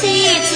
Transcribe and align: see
see 0.00 0.55